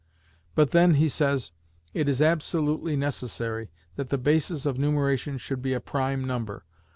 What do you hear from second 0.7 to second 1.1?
then, he